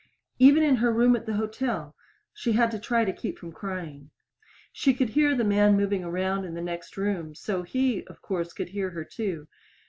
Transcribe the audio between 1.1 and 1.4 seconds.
at the